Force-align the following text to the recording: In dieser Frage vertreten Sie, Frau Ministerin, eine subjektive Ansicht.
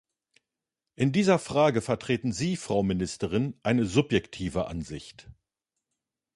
In 0.95 1.11
dieser 1.11 1.37
Frage 1.37 1.79
vertreten 1.79 2.31
Sie, 2.31 2.55
Frau 2.57 2.81
Ministerin, 2.81 3.53
eine 3.61 3.85
subjektive 3.85 4.65
Ansicht. 4.65 5.29